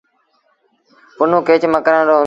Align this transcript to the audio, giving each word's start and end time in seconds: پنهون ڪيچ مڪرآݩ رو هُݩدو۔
پنهون 1.17 1.41
ڪيچ 1.47 1.61
مڪرآݩ 1.73 2.05
رو 2.07 2.11
هُݩدو۔ 2.15 2.19